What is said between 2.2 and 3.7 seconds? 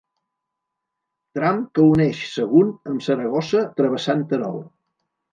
Sagunt amb Saragossa